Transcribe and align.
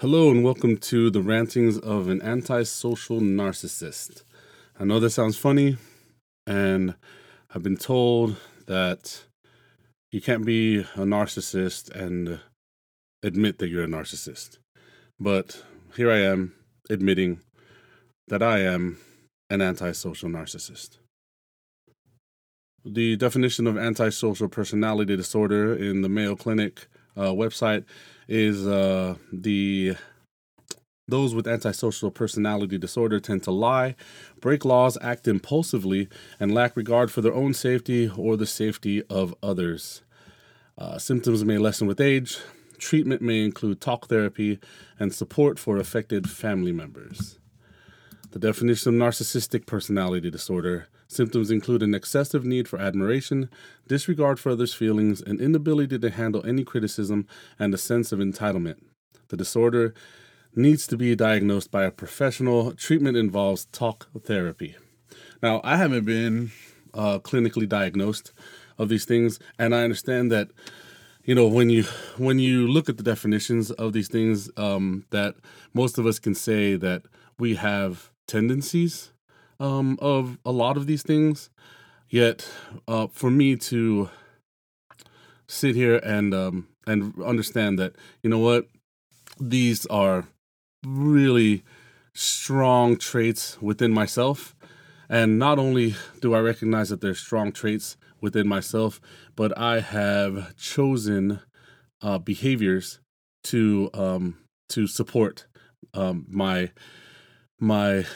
Hello 0.00 0.30
and 0.30 0.44
welcome 0.44 0.76
to 0.76 1.10
the 1.10 1.20
rantings 1.20 1.76
of 1.76 2.08
an 2.08 2.22
antisocial 2.22 3.18
narcissist. 3.20 4.22
I 4.78 4.84
know 4.84 5.00
this 5.00 5.14
sounds 5.14 5.36
funny, 5.36 5.76
and 6.46 6.94
I've 7.52 7.64
been 7.64 7.76
told 7.76 8.36
that 8.66 9.24
you 10.12 10.20
can't 10.20 10.46
be 10.46 10.78
a 10.78 11.04
narcissist 11.04 11.90
and 11.90 12.38
admit 13.24 13.58
that 13.58 13.70
you're 13.70 13.82
a 13.82 13.88
narcissist. 13.88 14.58
But 15.18 15.64
here 15.96 16.12
I 16.12 16.18
am 16.18 16.54
admitting 16.88 17.40
that 18.28 18.40
I 18.40 18.60
am 18.60 18.98
an 19.50 19.60
antisocial 19.60 20.28
narcissist. 20.28 20.98
The 22.84 23.16
definition 23.16 23.66
of 23.66 23.76
antisocial 23.76 24.48
personality 24.48 25.16
disorder 25.16 25.74
in 25.74 26.02
the 26.02 26.08
Mayo 26.08 26.36
Clinic 26.36 26.86
uh, 27.18 27.32
website 27.32 27.84
is 28.28 28.66
uh, 28.66 29.16
the 29.32 29.96
those 31.08 31.34
with 31.34 31.48
antisocial 31.48 32.10
personality 32.10 32.76
disorder 32.76 33.18
tend 33.18 33.42
to 33.44 33.50
lie, 33.50 33.96
break 34.40 34.64
laws, 34.66 34.98
act 35.00 35.26
impulsively, 35.26 36.06
and 36.38 36.52
lack 36.52 36.76
regard 36.76 37.10
for 37.10 37.22
their 37.22 37.32
own 37.32 37.54
safety 37.54 38.10
or 38.14 38.36
the 38.36 38.46
safety 38.46 39.02
of 39.04 39.34
others. 39.42 40.02
Uh, 40.76 40.98
symptoms 40.98 41.44
may 41.46 41.56
lessen 41.56 41.86
with 41.86 42.00
age. 42.00 42.38
Treatment 42.78 43.22
may 43.22 43.42
include 43.42 43.80
talk 43.80 44.08
therapy 44.08 44.58
and 45.00 45.12
support 45.14 45.58
for 45.58 45.78
affected 45.78 46.28
family 46.28 46.72
members. 46.72 47.38
The 48.30 48.38
definition 48.38 48.94
of 48.94 49.08
narcissistic 49.08 49.66
personality 49.66 50.30
disorder 50.30 50.88
symptoms 51.08 51.50
include 51.50 51.82
an 51.82 51.94
excessive 51.94 52.44
need 52.44 52.68
for 52.68 52.78
admiration, 52.78 53.50
disregard 53.88 54.38
for 54.38 54.50
others' 54.50 54.74
feelings, 54.74 55.20
an 55.22 55.40
inability 55.40 55.98
to 55.98 56.10
handle 56.10 56.44
any 56.46 56.64
criticism, 56.64 57.26
and 57.58 57.74
a 57.74 57.78
sense 57.78 58.12
of 58.12 58.18
entitlement. 58.18 58.76
The 59.28 59.36
disorder 59.36 59.94
needs 60.54 60.86
to 60.86 60.96
be 60.96 61.14
diagnosed 61.16 61.70
by 61.70 61.84
a 61.84 61.90
professional. 61.90 62.72
Treatment 62.72 63.16
involves 63.16 63.66
talk 63.66 64.08
therapy. 64.24 64.76
Now, 65.42 65.60
I 65.64 65.76
haven't 65.76 66.04
been 66.04 66.50
uh, 66.94 67.18
clinically 67.20 67.68
diagnosed 67.68 68.32
of 68.76 68.88
these 68.88 69.04
things, 69.04 69.38
and 69.58 69.74
I 69.74 69.82
understand 69.82 70.30
that 70.32 70.50
you 71.24 71.34
know 71.34 71.46
when 71.46 71.68
you 71.68 71.84
when 72.16 72.38
you 72.38 72.66
look 72.66 72.88
at 72.88 72.96
the 72.96 73.02
definitions 73.02 73.70
of 73.70 73.92
these 73.92 74.08
things, 74.08 74.50
um, 74.56 75.04
that 75.10 75.34
most 75.74 75.98
of 75.98 76.06
us 76.06 76.18
can 76.18 76.34
say 76.34 76.76
that 76.76 77.02
we 77.38 77.54
have 77.56 78.10
tendencies 78.26 79.12
um, 79.60 79.98
of 80.00 80.38
a 80.44 80.52
lot 80.52 80.76
of 80.76 80.86
these 80.86 81.02
things. 81.02 81.50
Yet, 82.10 82.48
uh, 82.86 83.08
for 83.08 83.30
me 83.30 83.56
to 83.56 84.08
sit 85.46 85.74
here 85.74 85.96
and 85.96 86.32
um, 86.34 86.68
and 86.86 87.14
understand 87.22 87.78
that 87.78 87.94
you 88.22 88.30
know 88.30 88.38
what 88.38 88.66
these 89.40 89.86
are 89.86 90.26
really 90.86 91.64
strong 92.14 92.96
traits 92.96 93.60
within 93.60 93.92
myself, 93.92 94.56
and 95.08 95.38
not 95.38 95.58
only 95.58 95.94
do 96.20 96.34
I 96.34 96.40
recognize 96.40 96.88
that 96.88 97.00
they're 97.00 97.14
strong 97.14 97.52
traits 97.52 97.96
within 98.20 98.48
myself, 98.48 99.00
but 99.36 99.56
I 99.58 99.80
have 99.80 100.56
chosen 100.56 101.40
uh, 102.02 102.18
behaviors 102.18 103.00
to 103.44 103.90
um, 103.94 104.38
to 104.70 104.86
support 104.86 105.46
um, 105.94 106.26
my 106.28 106.70
my 107.60 108.06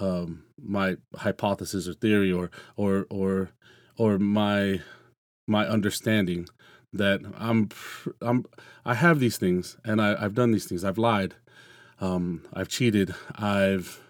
um, 0.00 0.44
my 0.60 0.96
hypothesis 1.16 1.88
or 1.88 1.94
theory 1.94 2.32
or 2.32 2.50
or 2.76 3.06
or 3.10 3.50
or 3.96 4.18
my 4.18 4.80
my 5.46 5.66
understanding 5.66 6.48
that 6.92 7.20
I'm 7.36 7.68
I'm 8.22 8.44
I 8.84 8.94
have 8.94 9.20
these 9.20 9.36
things 9.36 9.76
and 9.84 10.00
I, 10.00 10.16
I've 10.18 10.34
done 10.34 10.52
these 10.52 10.66
things. 10.66 10.84
I've 10.84 10.98
lied. 10.98 11.34
Um, 12.00 12.42
I've 12.52 12.68
cheated. 12.68 13.14
I've 13.34 14.00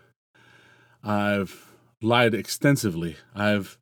I've 1.03 1.67
lied 2.03 2.35
extensively. 2.35 3.17
I've 3.35 3.79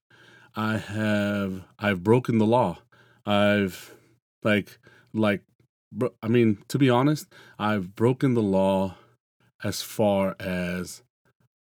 I 0.54 0.78
have 0.78 1.64
I've 1.78 2.02
broken 2.02 2.38
the 2.38 2.46
law. 2.46 2.78
I've 3.26 3.94
like 4.42 4.78
like 5.12 5.42
I 6.22 6.28
mean 6.28 6.58
to 6.68 6.78
be 6.78 6.90
honest, 6.90 7.26
I've 7.58 7.94
broken 7.94 8.34
the 8.34 8.42
law 8.42 8.96
as 9.64 9.82
far 9.82 10.34
as 10.40 11.02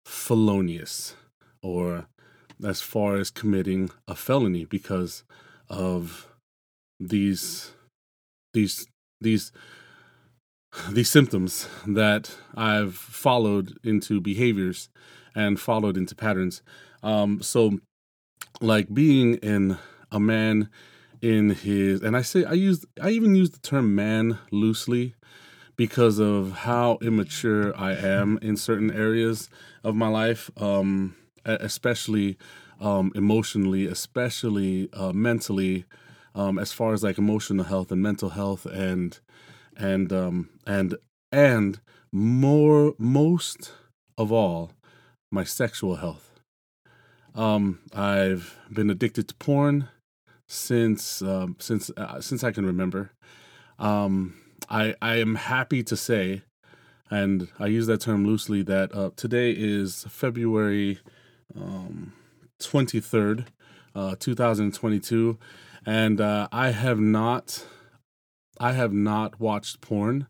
felonious 0.06 1.16
or 1.62 2.08
as 2.64 2.82
far 2.82 3.16
as 3.16 3.30
committing 3.30 3.90
a 4.08 4.16
felony 4.16 4.66
because 4.66 5.24
of 5.70 6.28
these 7.00 7.72
these 8.54 8.88
these 9.20 9.52
these 10.90 11.10
symptoms 11.10 11.68
that 11.88 12.36
I've 12.56 12.96
followed 12.96 13.78
into 13.84 14.22
behaviors 14.22 14.90
and 15.34 15.60
followed 15.60 15.98
into 15.98 16.16
patterns. 16.16 16.62
Um, 17.04 17.42
so, 17.42 17.80
like 18.62 18.94
being 18.94 19.36
in 19.36 19.78
a 20.12 20.20
man 20.20 20.70
in 21.22 21.52
his, 21.52 22.02
and 22.02 22.16
I 22.16 22.22
say 22.22 22.46
I 22.46 22.54
use 22.54 22.86
I 23.02 23.10
even 23.10 23.36
use 23.36 23.52
the 23.52 23.60
term 23.60 23.96
man 23.96 24.38
loosely 24.52 25.16
because 25.76 26.20
of 26.20 26.52
how 26.52 26.98
immature 27.02 27.78
I 27.78 27.94
am 27.94 28.40
in 28.42 28.58
certain 28.58 28.92
areas 28.92 29.50
of 29.84 29.96
my 29.96 30.08
life, 30.08 30.50
um, 30.58 31.16
especially 31.46 32.38
um, 32.80 33.12
emotionally, 33.16 33.86
especially 33.86 34.90
uh, 34.94 35.14
mentally, 35.14 35.86
um, 36.34 36.60
as 36.60 36.74
far 36.74 36.94
as 36.94 37.04
like 37.04 37.18
emotional 37.18 37.66
health 37.66 37.92
and 37.92 38.02
mental 38.02 38.30
health, 38.30 38.66
and 38.66 39.20
and 39.78 40.12
um, 40.12 40.50
and 40.66 40.96
and 41.32 41.80
more 42.12 42.94
most 42.98 43.72
of 44.18 44.32
all, 44.32 44.72
my 45.32 45.44
sexual 45.44 45.96
health. 45.96 46.32
Um, 47.34 47.80
I've 47.94 48.58
been 48.72 48.90
addicted 48.90 49.28
to 49.28 49.36
porn 49.36 49.90
since 50.48 51.22
um, 51.22 51.58
since 51.60 51.92
uh, 51.98 52.22
since 52.22 52.44
I 52.44 52.52
can 52.52 52.66
remember. 52.66 53.12
Um, 53.78 54.36
I 54.70 54.96
I 55.02 55.16
am 55.16 55.36
happy 55.36 55.84
to 55.84 55.96
say, 55.96 56.44
and 57.10 57.50
I 57.60 57.68
use 57.68 57.88
that 57.88 58.02
term 58.02 58.26
loosely, 58.26 58.64
that 58.64 58.94
uh, 58.96 59.12
today 59.16 59.52
is 59.52 60.06
February 60.10 61.00
um, 61.56 62.14
third, 62.60 63.46
uh, 63.94 64.16
two 64.20 64.36
thousand 64.36 64.74
twenty 64.74 65.00
two, 65.00 65.38
and 65.86 66.20
uh, 66.20 66.48
I 66.52 66.72
have 66.72 67.00
not 67.00 67.66
I 68.60 68.72
have 68.74 68.94
not 68.94 69.40
watched 69.40 69.82
porn 69.82 70.28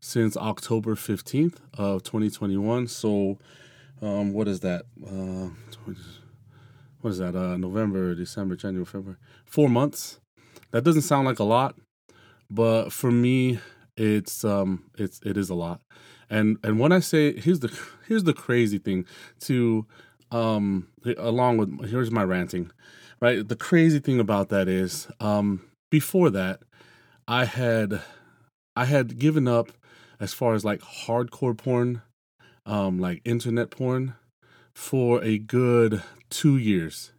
since 0.00 0.36
October 0.36 0.96
fifteenth 0.96 1.60
of 1.74 2.02
twenty 2.02 2.30
twenty 2.30 2.56
one. 2.56 2.86
So, 2.88 3.38
um, 4.02 4.32
what 4.32 4.48
is 4.48 4.60
that? 4.60 4.86
Uh, 5.06 5.50
what 7.00 7.10
is 7.10 7.18
that? 7.18 7.36
Uh, 7.36 7.56
November, 7.56 8.14
December, 8.14 8.56
January, 8.56 8.84
February. 8.84 9.18
Four 9.44 9.68
months. 9.68 10.18
That 10.72 10.82
doesn't 10.82 11.02
sound 11.02 11.26
like 11.26 11.38
a 11.38 11.44
lot, 11.44 11.76
but 12.50 12.90
for 12.90 13.12
me, 13.12 13.60
it's 13.96 14.44
um 14.44 14.84
it's 14.98 15.20
it 15.24 15.36
is 15.36 15.50
a 15.50 15.54
lot. 15.54 15.80
And 16.30 16.58
and 16.64 16.78
when 16.80 16.92
i 16.92 17.00
say 17.00 17.38
here's 17.38 17.60
the 17.60 17.76
here's 18.08 18.24
the 18.24 18.34
crazy 18.34 18.78
thing 18.78 19.06
to 19.40 19.86
um 20.32 20.88
along 21.18 21.58
with 21.58 21.88
here's 21.90 22.10
my 22.10 22.24
ranting 22.24 22.70
right? 23.20 23.48
The 23.48 23.56
crazy 23.56 23.98
thing 23.98 24.20
about 24.20 24.48
that 24.50 24.68
is 24.68 25.08
um 25.20 25.62
before 25.90 26.30
that 26.30 26.60
i 27.28 27.44
had 27.44 28.02
i 28.76 28.84
had 28.84 29.18
given 29.18 29.48
up 29.48 29.70
as 30.20 30.32
far 30.34 30.54
as 30.54 30.64
like 30.64 30.80
hardcore 30.80 31.56
porn 31.56 32.02
um 32.66 32.98
like 32.98 33.22
internet 33.24 33.70
porn 33.70 34.14
for 34.74 35.22
a 35.24 35.38
good 35.38 36.02
2 36.30 36.56
years. 36.56 37.12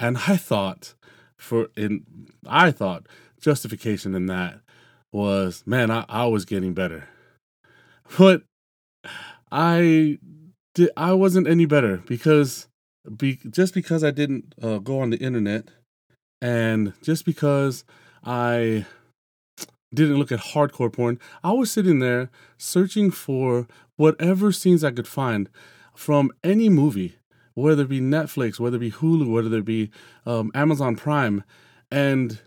And 0.00 0.18
i 0.28 0.36
thought 0.36 0.94
for 1.36 1.68
in 1.76 2.04
i 2.46 2.70
thought 2.70 3.06
justification 3.40 4.14
in 4.14 4.26
that 4.26 4.60
was 5.16 5.62
man, 5.66 5.90
I, 5.90 6.04
I 6.08 6.26
was 6.26 6.44
getting 6.44 6.74
better. 6.74 7.08
But 8.18 8.42
I 9.50 10.18
did 10.74 10.90
I 10.96 11.12
wasn't 11.12 11.48
any 11.48 11.64
better 11.64 11.98
because 12.06 12.68
be, 13.16 13.38
just 13.50 13.72
because 13.72 14.04
I 14.04 14.10
didn't 14.10 14.54
uh, 14.62 14.78
go 14.78 15.00
on 15.00 15.10
the 15.10 15.16
internet 15.16 15.70
and 16.42 16.92
just 17.02 17.24
because 17.24 17.84
I 18.24 18.84
didn't 19.94 20.18
look 20.18 20.32
at 20.32 20.40
hardcore 20.40 20.92
porn, 20.92 21.18
I 21.42 21.52
was 21.52 21.70
sitting 21.70 22.00
there 22.00 22.30
searching 22.58 23.10
for 23.10 23.66
whatever 23.96 24.52
scenes 24.52 24.84
I 24.84 24.90
could 24.90 25.08
find 25.08 25.48
from 25.94 26.30
any 26.44 26.68
movie, 26.68 27.16
whether 27.54 27.84
it 27.84 27.88
be 27.88 28.00
Netflix, 28.00 28.60
whether 28.60 28.76
it 28.76 28.80
be 28.80 28.90
Hulu, 28.90 29.32
whether 29.32 29.56
it 29.56 29.64
be 29.64 29.90
um, 30.26 30.50
Amazon 30.54 30.96
Prime. 30.96 31.42
And 31.90 32.40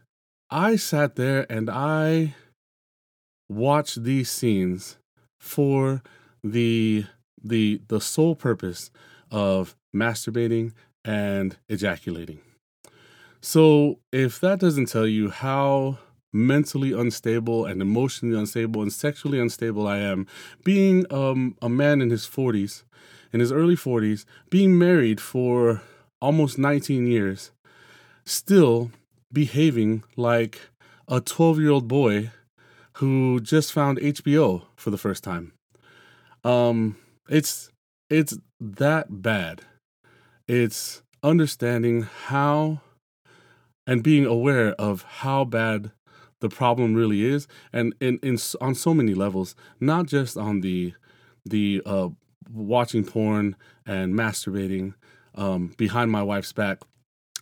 I 0.52 0.76
sat 0.76 1.16
there 1.16 1.52
and 1.52 1.70
I 1.70 2.36
watch 3.50 3.96
these 3.96 4.30
scenes 4.30 4.98
for 5.40 6.02
the 6.44 7.06
the 7.44 7.82
the 7.88 8.00
sole 8.00 8.36
purpose 8.36 8.92
of 9.32 9.76
masturbating 9.94 10.74
and 11.04 11.58
ejaculating. 11.68 12.40
So 13.42 14.00
if 14.12 14.40
that 14.42 14.60
doesn't 14.60 14.88
tell 14.88 15.08
you 15.08 15.30
how 15.30 15.98
mentally 16.32 16.94
unstable 16.94 17.66
and 17.66 17.82
emotionally 17.82 18.38
unstable 18.38 18.82
and 18.82 18.94
sexually 18.94 19.40
unstable 19.40 19.88
I 19.88 19.98
am, 19.98 20.28
being 20.64 21.06
um, 21.12 21.56
a 21.62 21.70
man 21.70 22.02
in 22.02 22.10
his 22.10 22.28
40s, 22.28 22.84
in 23.32 23.40
his 23.40 23.52
early 23.52 23.76
40s, 23.76 24.26
being 24.50 24.78
married 24.78 25.20
for 25.22 25.82
almost 26.22 26.58
19 26.58 27.08
years, 27.08 27.52
still 28.26 28.92
behaving 29.32 30.04
like 30.16 30.70
a 31.08 31.22
12 31.22 31.60
year 31.60 31.72
old 31.72 31.88
boy 31.88 32.32
who 33.00 33.40
just 33.40 33.72
found 33.72 33.98
HBO 33.98 34.64
for 34.76 34.90
the 34.90 34.98
first 34.98 35.24
time. 35.24 35.54
Um, 36.44 36.98
it's 37.30 37.70
it's 38.10 38.38
that 38.60 39.22
bad. 39.22 39.62
It's 40.50 41.02
understanding 41.24 42.04
how 42.26 42.82
and 43.88 44.04
being 44.04 44.26
aware 44.26 44.74
of 44.74 45.04
how 45.04 45.46
bad 45.46 45.92
the 46.42 46.50
problem 46.50 46.94
really 46.94 47.24
is 47.24 47.48
and 47.74 47.94
in, 48.02 48.20
in 48.22 48.38
on 48.62 48.74
so 48.74 48.94
many 48.94 49.14
levels 49.14 49.56
not 49.82 50.06
just 50.06 50.38
on 50.38 50.62
the 50.62 50.94
the 51.46 51.82
uh, 51.86 52.08
watching 52.50 53.04
porn 53.04 53.56
and 53.86 54.14
masturbating 54.14 54.94
um, 55.36 55.74
behind 55.78 56.10
my 56.12 56.24
wife's 56.24 56.54
back 56.54 56.80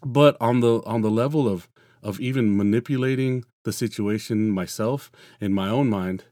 but 0.04 0.36
on 0.42 0.62
the 0.62 0.82
on 0.86 1.02
the 1.02 1.12
level 1.12 1.48
of 1.48 1.68
of 2.02 2.20
even 2.20 2.58
manipulating 2.58 3.44
the 3.68 3.74
situation 3.74 4.50
myself 4.50 5.12
in 5.42 5.52
my 5.54 5.68
own 5.68 5.90
mind 5.90 6.24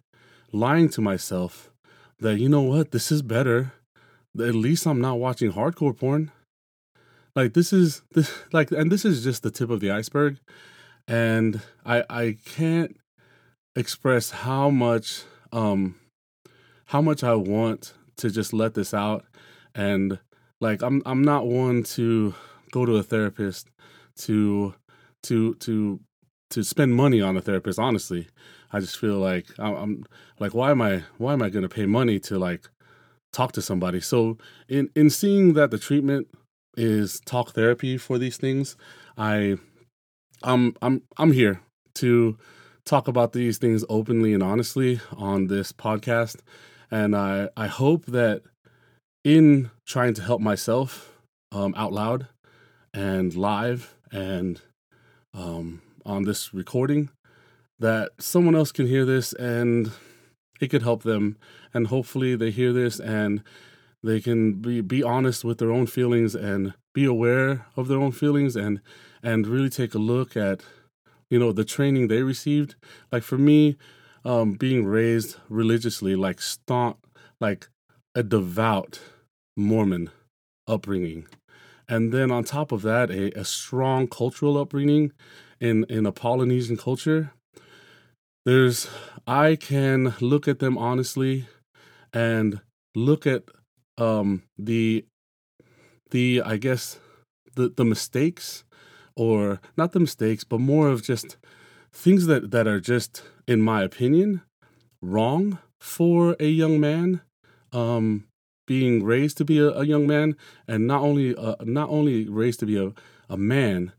lying 0.54 0.88
to 0.88 1.02
myself 1.02 1.70
that 2.18 2.40
you 2.40 2.48
know 2.48 2.62
what? 2.62 2.92
This 2.92 3.12
is 3.12 3.22
better. 3.22 3.74
At 4.40 4.56
least 4.56 4.86
i'm 4.88 5.02
not 5.02 5.20
watching 5.20 5.52
hardcore 5.52 5.98
porn. 5.98 6.32
Like 7.36 7.54
this 7.54 7.74
is 7.74 8.04
this 8.14 8.32
like 8.54 8.72
and 8.72 8.90
this 8.90 9.04
is 9.04 9.22
just 9.22 9.44
the 9.44 9.52
tip 9.52 9.70
of 9.70 9.82
the 9.82 9.92
iceberg. 9.92 10.38
And 11.10 11.60
I 11.86 12.06
I 12.10 12.38
can't 12.46 12.96
express 13.76 14.32
how 14.32 14.70
much 14.70 15.24
um 15.52 15.96
how 16.86 17.02
much 17.02 17.22
I 17.22 17.36
want 17.36 17.94
to 18.18 18.30
just 18.30 18.54
let 18.54 18.76
this 18.76 18.94
out. 18.94 19.26
And 19.74 20.20
like 20.62 20.82
I'm 20.82 21.02
I'm 21.06 21.22
not 21.22 21.48
one 21.48 21.84
to 21.96 22.34
go 22.72 22.86
to 22.86 22.96
a 22.96 23.04
therapist 23.04 23.68
to 24.20 24.74
to 25.24 25.56
to 25.56 26.00
to 26.56 26.64
spend 26.64 26.96
money 26.96 27.22
on 27.22 27.36
a 27.38 27.42
therapist 27.42 27.78
honestly 27.78 28.28
I 28.72 28.80
just 28.80 28.98
feel 28.98 29.18
like 29.18 29.48
I'm 29.60 30.06
like 30.40 30.54
why 30.54 30.72
am 30.72 30.82
I 30.82 31.04
why 31.18 31.34
am 31.34 31.42
I 31.42 31.50
going 31.50 31.64
to 31.64 31.70
pay 31.70 31.86
money 31.86 32.20
to 32.22 32.40
like 32.40 32.70
talk 33.32 33.52
to 33.54 33.62
somebody? 33.62 34.02
So 34.02 34.38
in 34.68 34.90
in 34.96 35.10
seeing 35.10 35.54
that 35.54 35.70
the 35.72 35.78
treatment 35.78 36.28
is 36.78 37.20
talk 37.26 37.52
therapy 37.52 37.98
for 37.98 38.18
these 38.18 38.38
things 38.38 38.76
I 39.18 39.58
I'm 40.44 40.76
I'm 40.82 41.04
I'm 41.18 41.32
here 41.32 41.62
to 41.96 42.38
talk 42.86 43.08
about 43.08 43.34
these 43.34 43.58
things 43.58 43.84
openly 43.90 44.34
and 44.34 44.44
honestly 44.44 45.00
on 45.16 45.48
this 45.48 45.72
podcast. 45.72 46.38
And 46.92 47.16
I 47.16 47.50
I 47.58 47.68
hope 47.68 48.06
that 48.08 48.44
in 49.24 49.72
trying 49.88 50.14
to 50.14 50.22
help 50.22 50.42
myself 50.42 51.20
um, 51.52 51.74
out 51.76 51.92
loud 51.92 52.28
and 52.94 53.36
live 53.36 53.96
and 54.12 54.62
um, 55.34 55.82
on 56.06 56.24
this 56.24 56.54
recording 56.54 57.10
that 57.80 58.12
someone 58.20 58.56
else 58.56 58.72
can 58.72 58.88
hear 58.88 59.06
this 59.06 59.34
and 59.34 59.92
it 60.62 60.68
could 60.70 60.84
help 60.84 61.04
them. 61.04 61.38
And 61.74 61.88
hopefully 61.88 62.36
they 62.36 62.52
hear 62.52 62.72
this 62.72 63.00
and 63.00 63.44
they 64.04 64.22
can 64.22 64.54
be 64.54 64.82
be 64.82 65.04
honest 65.04 65.44
with 65.44 65.58
their 65.58 65.72
own 65.72 65.88
feelings 65.88 66.36
and 66.36 66.74
be 66.94 67.06
aware 67.06 67.66
of 67.76 67.88
their 67.88 68.00
own 68.00 68.12
feelings 68.12 68.56
and 68.56 68.82
and 69.24 69.48
really 69.48 69.70
take 69.70 69.96
a 69.96 70.00
look 70.00 70.38
at 70.38 70.62
you 71.30 71.40
know 71.40 71.52
the 71.52 71.66
training 71.66 72.08
they 72.08 72.22
received. 72.22 72.76
Like 73.12 73.24
for 73.24 73.38
me 73.38 73.78
um 74.24 74.54
being 74.54 74.86
raised 74.86 75.38
religiously 75.50 76.16
like 76.16 76.42
staunch 76.42 76.98
like 77.42 77.68
a 78.14 78.24
devout 78.24 79.00
mormon 79.58 80.12
upbringing. 80.68 81.28
And 81.88 82.12
then 82.12 82.32
on 82.32 82.44
top 82.44 82.72
of 82.72 82.82
that 82.84 83.10
a, 83.12 83.38
a 83.38 83.44
strong 83.44 84.08
cultural 84.08 84.58
upbringing 84.58 85.12
in 85.60 85.86
in 85.90 86.06
a 86.06 86.12
polynesian 86.12 86.78
culture 86.78 87.32
there's 88.46 88.88
i 89.28 89.56
can 89.56 90.14
look 90.20 90.48
at 90.48 90.60
them 90.60 90.78
honestly 90.78 91.48
and 92.14 92.62
look 92.96 93.26
at 93.26 93.44
um 93.98 94.44
the 94.58 95.06
the 96.12 96.42
i 96.46 96.58
guess 96.58 97.00
the 97.56 97.70
the 97.70 97.86
mistakes 97.86 98.64
or 99.16 99.60
not 99.78 99.92
the 99.94 100.00
mistakes 100.00 100.44
but 100.44 100.60
more 100.60 100.90
of 100.90 101.02
just 101.04 101.38
things 101.94 102.26
that 102.26 102.52
that 102.52 102.68
are 102.68 102.80
just 102.80 103.24
in 103.48 103.62
my 103.62 103.82
opinion 103.84 104.42
wrong 105.02 105.58
for 105.80 106.36
a 106.40 106.48
young 106.48 106.80
man 106.80 107.22
um 107.72 108.26
being 108.68 109.04
raised 109.04 109.38
to 109.38 109.46
be 109.46 109.60
a, 109.60 109.70
a 109.70 109.86
young 109.86 110.08
man 110.08 110.36
and 110.68 110.88
not 110.88 111.02
only 111.02 111.36
uh, 111.36 111.56
not 111.64 111.90
only 111.90 112.28
raised 112.28 112.60
to 112.60 112.66
be 112.66 112.78
a, 112.78 112.94
a 113.30 113.38
man 113.38 113.92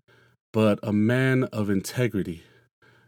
but 0.56 0.79
a 0.82 0.93
man 0.93 1.44
of 1.53 1.69
integrity 1.69 2.43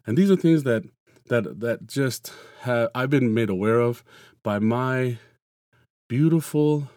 and 0.06 0.17
these 0.17 0.31
are 0.31 0.37
things 0.37 0.62
that 0.65 0.83
that 1.29 1.61
that 1.61 1.87
just 1.87 2.33
have 2.62 2.89
I've 2.95 3.11
been 3.11 3.35
made 3.35 3.50
aware 3.50 3.81
of 3.81 4.03
by 4.43 4.59
my 4.59 5.19
beautiful, 6.09 6.89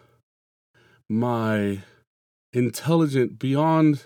my 1.08 1.80
intelligent 2.52 3.38
beyond. 3.38 4.04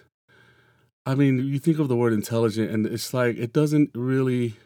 I 1.07 1.15
mean, 1.15 1.39
you 1.39 1.61
think 1.61 1.79
of 1.79 1.87
the 1.87 1.97
word 1.97 2.13
intelligent, 2.13 2.71
and 2.71 2.85
it's 2.85 3.15
like 3.15 3.37
it 3.37 3.53
doesn't 3.53 3.91
really 3.95 4.57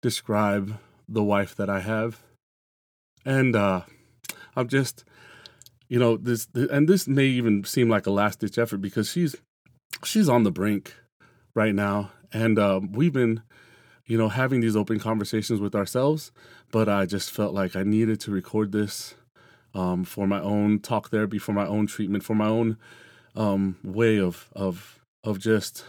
describe 0.00 0.78
the 1.06 1.22
wife 1.22 1.54
that 1.56 1.68
I 1.68 1.80
have. 1.80 2.22
And 3.24 3.54
uh, 3.54 3.82
I'm 4.56 4.68
just, 4.68 5.04
you 5.88 5.98
know, 5.98 6.16
this, 6.16 6.48
and 6.54 6.88
this 6.88 7.06
may 7.06 7.26
even 7.26 7.64
seem 7.64 7.90
like 7.90 8.06
a 8.06 8.10
last 8.10 8.40
ditch 8.40 8.56
effort 8.56 8.78
because 8.78 9.10
she's 9.10 9.36
she's 10.04 10.28
on 10.28 10.44
the 10.44 10.50
brink 10.50 10.94
right 11.54 11.74
now, 11.74 12.12
and 12.32 12.58
uh, 12.58 12.80
we've 12.92 13.12
been 13.12 13.42
you 14.06 14.16
know, 14.16 14.28
having 14.28 14.60
these 14.60 14.76
open 14.76 14.98
conversations 14.98 15.60
with 15.60 15.74
ourselves. 15.74 16.30
But 16.70 16.88
I 16.88 17.06
just 17.06 17.30
felt 17.30 17.52
like 17.52 17.76
I 17.76 17.82
needed 17.82 18.20
to 18.20 18.30
record 18.30 18.72
this 18.72 19.14
um, 19.74 20.04
for 20.04 20.26
my 20.26 20.40
own 20.40 20.80
talk 20.80 21.10
therapy, 21.10 21.38
for 21.38 21.52
my 21.52 21.66
own 21.66 21.86
treatment, 21.86 22.24
for 22.24 22.34
my 22.34 22.46
own 22.46 22.78
um, 23.34 23.76
way 23.84 24.18
of 24.18 24.48
of 24.54 25.00
of 25.22 25.38
just 25.38 25.84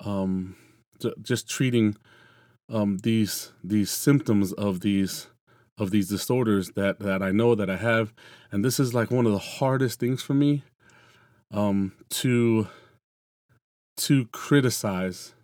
um, 0.00 0.56
just 1.22 1.48
treating 1.48 1.96
um, 2.68 2.98
these 2.98 3.52
these 3.62 3.90
symptoms 3.90 4.52
of 4.54 4.80
these 4.80 5.28
of 5.76 5.90
these 5.90 6.08
disorders 6.08 6.70
that 6.70 6.98
that 7.00 7.22
I 7.22 7.30
know 7.30 7.54
that 7.54 7.70
I 7.70 7.76
have, 7.76 8.12
and 8.50 8.64
this 8.64 8.80
is 8.80 8.94
like 8.94 9.10
one 9.10 9.26
of 9.26 9.32
the 9.32 9.38
hardest 9.38 10.00
things 10.00 10.22
for 10.22 10.34
me 10.34 10.64
um, 11.50 11.92
to 12.10 12.68
to 13.98 14.26
criticize 14.26 15.34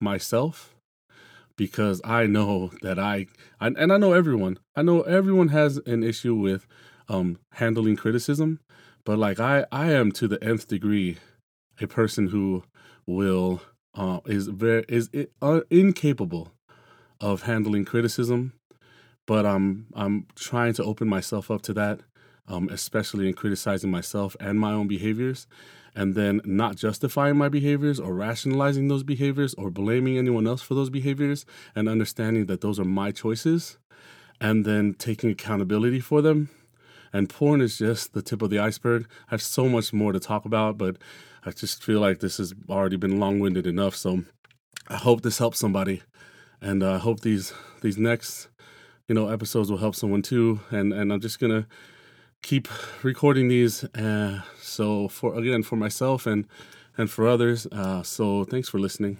myself 0.00 0.74
because 1.56 2.00
I 2.04 2.26
know 2.26 2.72
that 2.82 2.98
I, 2.98 3.26
I 3.60 3.68
and 3.68 3.92
I 3.92 3.96
know 3.96 4.12
everyone. 4.12 4.58
I 4.74 4.82
know 4.82 5.02
everyone 5.02 5.48
has 5.48 5.78
an 5.86 6.02
issue 6.02 6.34
with 6.34 6.66
um, 7.08 7.38
handling 7.54 7.96
criticism, 7.96 8.60
but 9.04 9.18
like 9.18 9.40
I, 9.40 9.66
I 9.70 9.92
am 9.92 10.12
to 10.12 10.28
the 10.28 10.42
nth 10.42 10.68
degree 10.68 11.18
a 11.80 11.86
person 11.86 12.28
who 12.28 12.64
will 13.06 13.62
uh, 13.94 14.20
is 14.26 14.48
very 14.48 14.84
is 14.88 15.10
uh, 15.40 15.60
incapable 15.70 16.52
of 17.20 17.42
handling 17.42 17.84
criticism, 17.84 18.52
but 19.26 19.46
I'm 19.46 19.86
I'm 19.94 20.26
trying 20.34 20.74
to 20.74 20.84
open 20.84 21.08
myself 21.08 21.50
up 21.50 21.62
to 21.62 21.74
that, 21.74 22.00
um, 22.48 22.68
especially 22.70 23.28
in 23.28 23.34
criticizing 23.34 23.90
myself 23.90 24.36
and 24.40 24.58
my 24.58 24.72
own 24.72 24.88
behaviors, 24.88 25.46
and 25.94 26.14
then 26.14 26.40
not 26.44 26.76
justifying 26.76 27.36
my 27.36 27.48
behaviors 27.48 28.00
or 28.00 28.14
rationalizing 28.14 28.88
those 28.88 29.02
behaviors 29.02 29.54
or 29.54 29.70
blaming 29.70 30.18
anyone 30.18 30.46
else 30.46 30.62
for 30.62 30.74
those 30.74 30.90
behaviors, 30.90 31.44
and 31.74 31.88
understanding 31.88 32.46
that 32.46 32.60
those 32.60 32.80
are 32.80 32.84
my 32.84 33.10
choices, 33.10 33.78
and 34.40 34.64
then 34.64 34.94
taking 34.94 35.30
accountability 35.30 36.00
for 36.00 36.22
them 36.22 36.48
and 37.12 37.28
porn 37.28 37.60
is 37.60 37.78
just 37.78 38.14
the 38.14 38.22
tip 38.22 38.42
of 38.42 38.50
the 38.50 38.58
iceberg. 38.58 39.06
I 39.28 39.32
have 39.32 39.42
so 39.42 39.68
much 39.68 39.92
more 39.92 40.12
to 40.12 40.20
talk 40.20 40.44
about, 40.44 40.78
but 40.78 40.96
I 41.44 41.50
just 41.50 41.82
feel 41.82 42.00
like 42.00 42.20
this 42.20 42.38
has 42.38 42.54
already 42.68 42.96
been 42.96 43.20
long 43.20 43.38
winded 43.38 43.66
enough. 43.66 43.94
So 43.96 44.24
I 44.88 44.96
hope 44.96 45.22
this 45.22 45.38
helps 45.38 45.58
somebody, 45.58 46.02
and 46.60 46.82
I 46.82 46.94
uh, 46.94 46.98
hope 46.98 47.20
these 47.20 47.52
these 47.82 47.98
next 47.98 48.48
you 49.08 49.14
know 49.14 49.28
episodes 49.28 49.70
will 49.70 49.78
help 49.78 49.94
someone 49.94 50.22
too. 50.22 50.60
And 50.70 50.92
and 50.92 51.12
I'm 51.12 51.20
just 51.20 51.38
gonna 51.38 51.66
keep 52.42 52.68
recording 53.02 53.48
these. 53.48 53.84
Uh, 53.94 54.42
so 54.60 55.08
for 55.08 55.34
again 55.38 55.62
for 55.62 55.76
myself 55.76 56.26
and 56.26 56.46
and 56.96 57.10
for 57.10 57.26
others. 57.26 57.66
Uh, 57.66 58.02
so 58.02 58.44
thanks 58.44 58.68
for 58.68 58.78
listening. 58.78 59.18